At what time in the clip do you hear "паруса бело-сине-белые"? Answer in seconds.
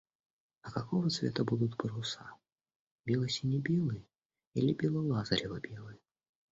1.77-4.03